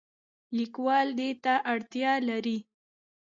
[0.57, 2.57] لیکوال دې ته اړتیا لري.